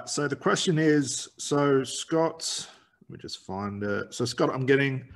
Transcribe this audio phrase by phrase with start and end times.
[0.00, 0.08] right.
[0.08, 2.68] So the question is so, Scott,
[3.02, 4.14] let me just find it.
[4.14, 5.08] So, Scott, I'm getting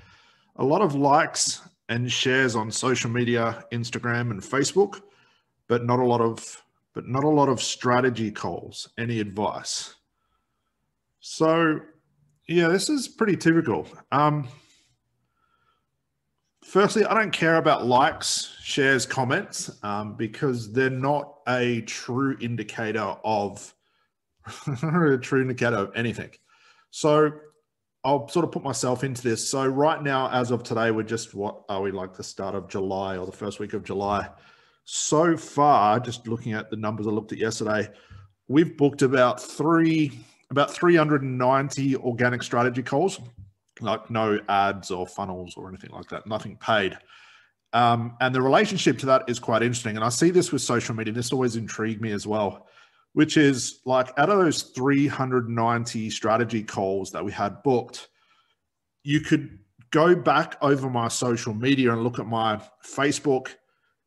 [0.57, 5.03] a lot of likes and shares on social media, Instagram and Facebook,
[5.69, 6.63] but not a lot of
[6.95, 8.89] but not a lot of strategy calls.
[8.97, 9.95] Any advice?
[11.19, 11.81] So,
[12.47, 13.89] yeah, this is pretty typical.
[14.13, 14.47] Um,
[16.63, 23.17] firstly, I don't care about likes, shares, comments um, because they're not a true indicator
[23.25, 23.75] of
[24.83, 26.31] a true of anything.
[26.91, 27.33] So
[28.05, 29.49] I'll sort of put myself into this.
[29.49, 32.69] So right now, as of today, we're just what are we like the start of
[32.69, 34.29] July or the first week of July?
[34.85, 37.89] So far, just looking at the numbers I looked at yesterday,
[38.47, 40.13] we've booked about three,
[40.51, 43.21] about 390 organic strategy calls,
[43.81, 46.99] like no ads or funnels or anything like that, nothing paid.
[47.73, 49.97] Um, and the relationship to that is quite interesting.
[49.97, 51.15] And I see this with social media.
[51.15, 52.69] This always intrigued me as well
[53.15, 58.09] which is like out of those 390 strategy calls that we had booked,
[59.05, 59.59] you could
[59.91, 63.55] go back over my social media and look at my Facebook,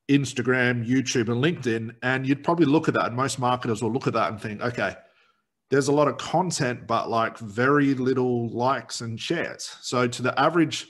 [0.10, 3.08] Instagram, YouTube, and LinkedIn, and you'd probably look at that.
[3.08, 4.96] And most marketers will look at that and think, okay,
[5.70, 9.78] there's a lot of content, but like very little likes and shares.
[9.82, 10.88] So to the average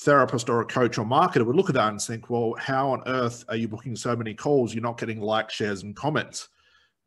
[0.00, 3.02] therapist or a coach or marketer would look at that and think, well, how on
[3.06, 4.74] earth are you booking so many calls?
[4.74, 6.48] You're not getting likes, shares, and comments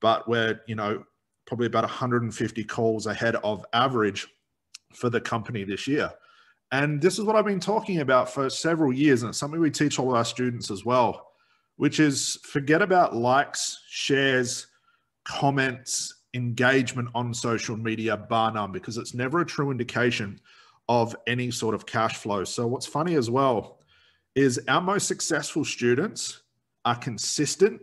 [0.02, 1.03] but we're you know
[1.45, 4.28] probably about 150 calls ahead of average
[4.94, 6.12] for the company this year.
[6.72, 9.72] And this is what I've been talking about for several years, and it's something we
[9.72, 11.31] teach all our students as well,
[11.78, 14.67] which is forget about likes, shares,
[15.23, 20.39] comments, engagement on social media, bar none, because it's never a true indication
[20.89, 22.44] of any sort of cash flow.
[22.44, 23.80] So, what's funny as well
[24.36, 26.42] is our most successful students
[26.86, 27.82] are consistent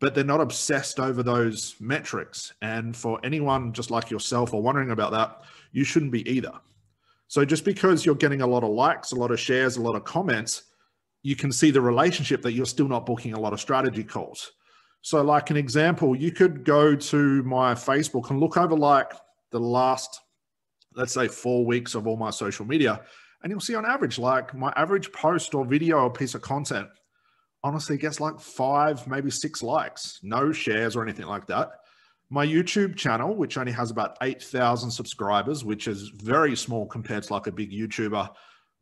[0.00, 2.52] but they're not obsessed over those metrics.
[2.62, 6.52] And for anyone just like yourself or wondering about that, you shouldn't be either.
[7.26, 9.96] So just because you're getting a lot of likes, a lot of shares, a lot
[9.96, 10.62] of comments,
[11.22, 14.52] you can see the relationship that you're still not booking a lot of strategy calls.
[15.02, 19.12] So, like an example, you could go to my Facebook and look over like
[19.50, 20.20] the last,
[20.94, 23.02] let's say, four weeks of all my social media,
[23.42, 26.88] and you'll see on average, like my average post or video or piece of content
[27.68, 31.68] honestly gets like five, maybe six likes, no shares or anything like that.
[32.30, 37.32] My YouTube channel, which only has about 8,000 subscribers, which is very small compared to
[37.34, 38.30] like a big YouTuber.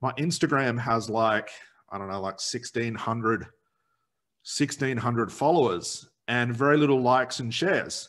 [0.01, 1.51] My Instagram has like,
[1.91, 8.09] I don't know, like 1,600, 1,600 followers and very little likes and shares.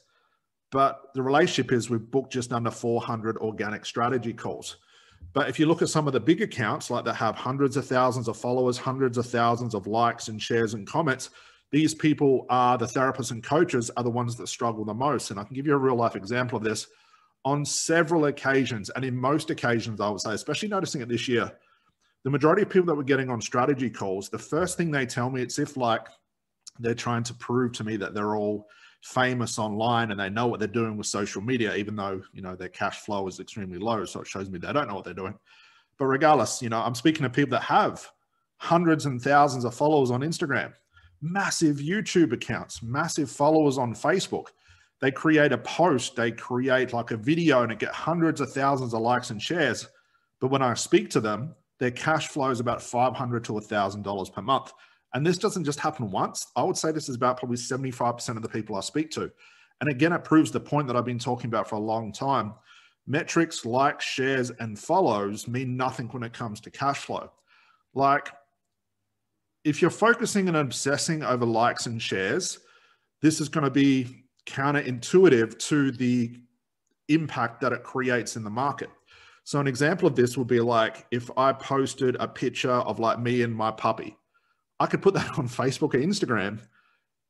[0.71, 4.77] But the relationship is we've booked just under 400 organic strategy calls.
[5.33, 7.85] But if you look at some of the big accounts, like that have hundreds of
[7.85, 11.29] thousands of followers, hundreds of thousands of likes and shares and comments,
[11.71, 15.31] these people are the therapists and coaches are the ones that struggle the most.
[15.31, 16.87] And I can give you a real life example of this
[17.43, 18.89] on several occasions.
[18.89, 21.51] And in most occasions, I would say, especially noticing it this year,
[22.23, 25.29] the majority of people that were getting on strategy calls, the first thing they tell
[25.29, 26.07] me, it's if like
[26.79, 28.67] they're trying to prove to me that they're all
[29.03, 32.55] famous online and they know what they're doing with social media, even though, you know,
[32.55, 34.05] their cash flow is extremely low.
[34.05, 35.37] So it shows me they don't know what they're doing.
[35.97, 38.07] But regardless, you know, I'm speaking to people that have
[38.57, 40.73] hundreds and thousands of followers on Instagram,
[41.21, 44.47] massive YouTube accounts, massive followers on Facebook.
[44.99, 48.93] They create a post, they create like a video and it get hundreds of thousands
[48.93, 49.87] of likes and shares.
[50.39, 54.41] But when I speak to them, their cash flow is about 500 to $1,000 per
[54.41, 54.73] month.
[55.17, 56.45] And this doesn't just happen once.
[56.55, 59.31] I would say this is about probably 75% of the people I speak to.
[59.81, 62.53] And again, it proves the point that I've been talking about for a long time.
[63.07, 67.31] Metrics, likes, shares, and follows mean nothing when it comes to cash flow.
[67.95, 68.29] Like,
[69.63, 72.59] if you're focusing and obsessing over likes and shares,
[73.23, 76.37] this is going to be counterintuitive to the
[77.07, 78.91] impact that it creates in the market.
[79.45, 83.19] So, an example of this would be like if I posted a picture of like
[83.19, 84.15] me and my puppy,
[84.79, 86.59] I could put that on Facebook or Instagram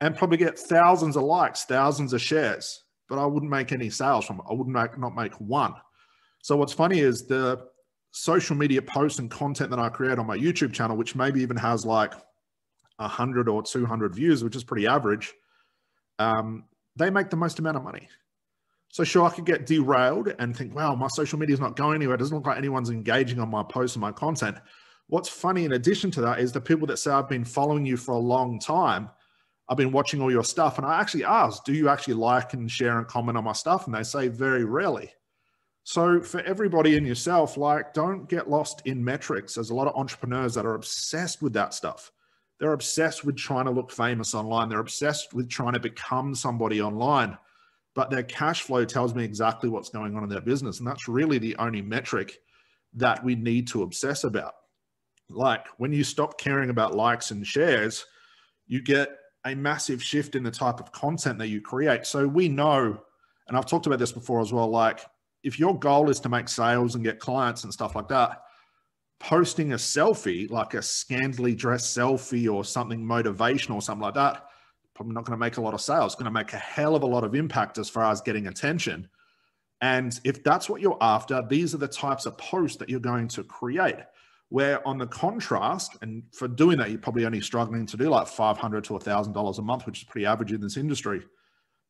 [0.01, 4.25] and probably get thousands of likes, thousands of shares, but I wouldn't make any sales
[4.25, 4.45] from it.
[4.49, 5.73] I wouldn't make, not make one.
[6.41, 7.67] So what's funny is the
[8.11, 11.57] social media posts and content that I create on my YouTube channel, which maybe even
[11.57, 12.13] has like
[12.97, 15.33] 100 or 200 views, which is pretty average,
[16.19, 18.07] um, they make the most amount of money.
[18.89, 21.95] So sure, I could get derailed and think, wow, my social media is not going
[21.95, 22.15] anywhere.
[22.15, 24.57] It doesn't look like anyone's engaging on my posts and my content.
[25.07, 27.97] What's funny in addition to that is the people that say, I've been following you
[27.97, 29.09] for a long time.
[29.69, 30.77] I've been watching all your stuff.
[30.77, 33.85] And I actually ask, do you actually like and share and comment on my stuff?
[33.85, 35.11] And they say very rarely.
[35.83, 39.55] So for everybody and yourself, like don't get lost in metrics.
[39.55, 42.11] There's a lot of entrepreneurs that are obsessed with that stuff.
[42.59, 44.67] They're obsessed with trying to look famous online.
[44.67, 47.37] They're obsessed with trying to become somebody online.
[47.97, 50.77] but their cash flow tells me exactly what's going on in their business.
[50.77, 52.37] And that's really the only metric
[52.93, 54.53] that we need to obsess about.
[55.29, 58.05] Like when you stop caring about likes and shares,
[58.65, 59.09] you get
[59.45, 62.05] a massive shift in the type of content that you create.
[62.05, 62.99] So we know,
[63.47, 65.01] and I've talked about this before as well, like
[65.43, 68.41] if your goal is to make sales and get clients and stuff like that,
[69.19, 74.43] posting a selfie, like a scantily dressed selfie or something motivational or something like that,
[74.93, 76.15] probably not going to make a lot of sales.
[76.15, 79.07] Going to make a hell of a lot of impact as far as getting attention.
[79.81, 83.27] And if that's what you're after, these are the types of posts that you're going
[83.29, 83.97] to create.
[84.49, 88.27] Where on the contrast, and for doing that, you're probably only struggling to do like
[88.27, 91.21] 500 to $1,000 a month, which is pretty average in this industry.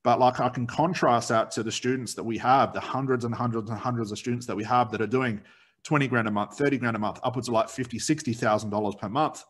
[0.03, 3.35] But like I can contrast that to the students that we have, the hundreds and
[3.35, 5.41] hundreds and hundreds of students that we have that are doing
[5.83, 9.43] 20 grand a month, 30 grand a month, upwards of like 50, $60,000 per month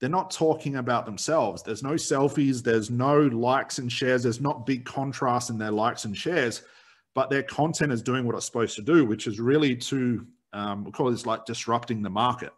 [0.00, 1.62] they're not talking about themselves.
[1.62, 6.06] There's no selfies, there's no likes and shares, there's not big contrast in their likes
[6.06, 6.62] and shares,
[7.14, 10.84] but their content is doing what it's supposed to do, which is really to, um,
[10.84, 12.52] we call this like disrupting the market.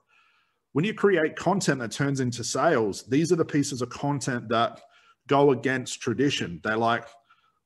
[0.73, 4.81] When you create content that turns into sales, these are the pieces of content that
[5.27, 6.61] go against tradition.
[6.65, 7.07] They like,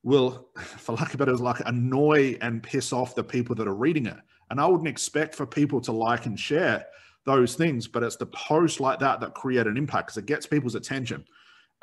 [0.02, 4.06] will, for lack of better, like annoy and piss off the people that are reading
[4.06, 4.18] it.
[4.50, 6.86] And I wouldn't expect for people to like and share
[7.24, 10.46] those things, but it's the posts like that that create an impact because it gets
[10.46, 11.24] people's attention.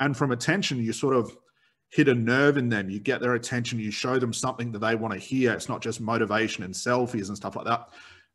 [0.00, 1.36] And from attention, you sort of
[1.90, 2.90] hit a nerve in them.
[2.90, 5.52] You get their attention, you show them something that they want to hear.
[5.52, 7.90] It's not just motivation and selfies and stuff like that.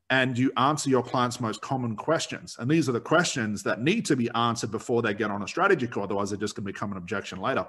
[0.10, 2.56] And you answer your clients' most common questions.
[2.60, 5.48] And these are the questions that need to be answered before they get on a
[5.48, 6.04] strategy call.
[6.04, 7.68] Otherwise, they're just going to become an objection later.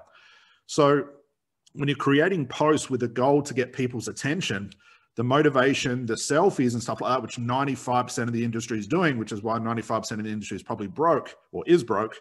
[0.67, 1.05] So
[1.75, 4.71] when you're creating posts with a goal to get people's attention,
[5.17, 9.19] the motivation, the selfies and stuff like that, which 95% of the industry is doing,
[9.19, 12.17] which is why 95% of the industry is probably broke or is broke.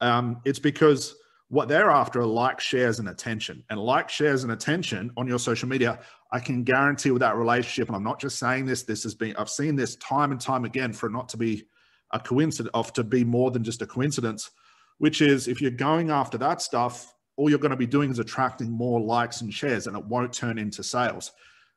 [0.00, 1.16] Um, it's because
[1.48, 3.62] what they're after are like, shares, and attention.
[3.70, 6.00] And like, shares, and attention on your social media,
[6.34, 9.36] I can guarantee with that relationship, and I'm not just saying this, this has been,
[9.36, 11.64] I've seen this time and time again for it not to be
[12.12, 14.50] a coincidence, of to be more than just a coincidence,
[14.98, 18.18] which is if you're going after that stuff, all you're going to be doing is
[18.18, 21.32] attracting more likes and shares, and it won't turn into sales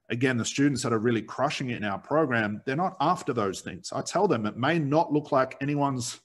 [0.10, 3.62] again, the students that are really crushing it in our program, they're not after those
[3.62, 3.92] things.
[3.94, 6.20] I tell them it may not look like anyone's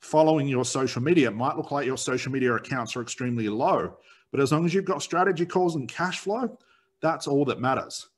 [0.00, 1.28] following your social media.
[1.28, 3.96] It might look like your social media accounts are extremely low,
[4.30, 6.56] but as long as you've got strategy calls and cash flow,
[7.02, 8.08] that's all that matters.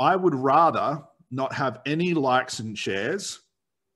[0.00, 3.40] I would rather not have any likes and shares,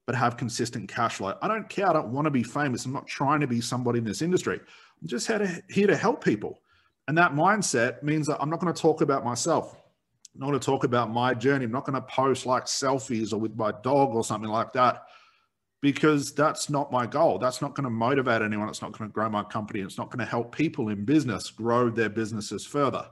[0.06, 1.34] but have consistent cash flow.
[1.40, 1.88] I don't care.
[1.88, 2.84] I don't want to be famous.
[2.84, 4.58] I'm not trying to be somebody in this industry.
[4.58, 6.60] I'm just here to, here to help people.
[7.08, 9.76] And that mindset means that I'm not going to talk about myself.
[10.34, 11.64] I'm not going to talk about my journey.
[11.64, 15.04] I'm not going to post like selfies or with my dog or something like that
[15.82, 17.38] because that's not my goal.
[17.38, 18.68] That's not going to motivate anyone.
[18.68, 19.80] It's not going to grow my company.
[19.80, 23.06] It's not going to help people in business grow their businesses further.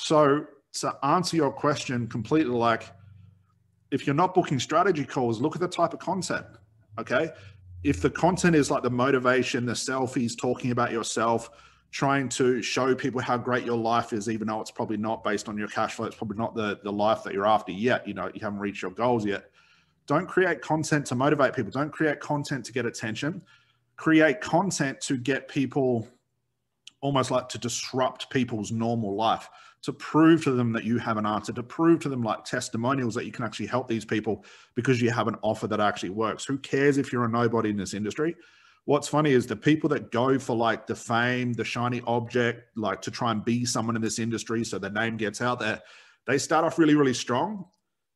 [0.00, 2.84] So, to answer your question completely, like
[3.90, 6.46] if you're not booking strategy calls, look at the type of content.
[7.00, 7.30] Okay.
[7.82, 11.50] If the content is like the motivation, the selfies, talking about yourself,
[11.90, 15.48] trying to show people how great your life is, even though it's probably not based
[15.48, 16.06] on your cash flow.
[16.06, 18.06] It's probably not the, the life that you're after yet.
[18.06, 19.50] You know, you haven't reached your goals yet.
[20.06, 21.72] Don't create content to motivate people.
[21.72, 23.42] Don't create content to get attention.
[23.96, 26.06] Create content to get people
[27.00, 29.48] almost like to disrupt people's normal life,
[29.82, 33.14] to prove to them that you have an answer, to prove to them like testimonials
[33.14, 34.44] that you can actually help these people
[34.74, 36.44] because you have an offer that actually works.
[36.44, 38.34] Who cares if you're a nobody in this industry?
[38.88, 43.02] what's funny is the people that go for like the fame, the shiny object, like
[43.02, 45.78] to try and be someone in this industry so their name gets out there,
[46.26, 47.66] they start off really, really strong.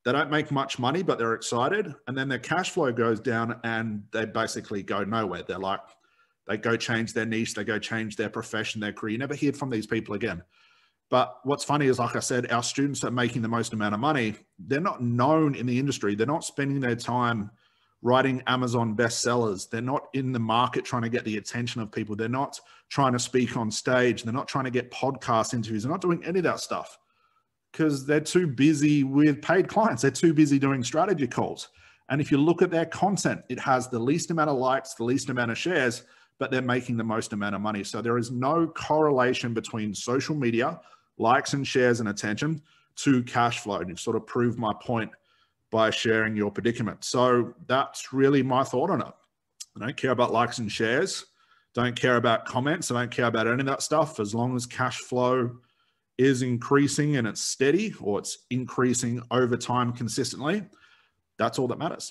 [0.07, 1.95] They don't make much money, but they're excited.
[2.09, 5.43] And then their cash flow goes down and they basically go nowhere.
[5.47, 5.81] They're like,
[6.49, 9.13] they go change their niche, they go change their profession, their career.
[9.13, 10.43] You never hear from these people again.
[11.13, 14.01] But what's funny is, like I said, our students are making the most amount of
[14.01, 14.35] money.
[14.59, 16.15] They're not known in the industry.
[16.15, 17.51] They're not spending their time
[18.01, 19.69] writing Amazon bestsellers.
[19.69, 22.17] They're not in the market trying to get the attention of people.
[22.17, 24.23] They're not trying to speak on stage.
[24.23, 25.83] They're not trying to get podcast interviews.
[25.83, 26.99] They're not doing any of that stuff
[27.73, 30.01] because they're too busy with paid clients.
[30.01, 31.69] They're too busy doing strategy calls.
[32.09, 35.05] And if you look at their content, it has the least amount of likes, the
[35.05, 36.05] least amount of shares,
[36.39, 37.85] but they're making the most amount of money.
[37.85, 40.81] So there is no correlation between social media,
[41.19, 42.63] likes and shares and attention
[42.97, 43.77] to cash flow.
[43.77, 45.11] And you've sort of proved my point
[45.71, 47.05] by sharing your predicament.
[47.05, 49.13] So that's really my thought on it.
[49.77, 51.25] I don't care about likes and shares.
[51.75, 52.91] Don't care about comments.
[52.91, 54.21] I don't care about any of that stuff.
[54.21, 55.51] As long as cash flow
[56.19, 60.63] is increasing and it's steady or it's increasing over time consistently,
[61.39, 62.11] that's all that matters.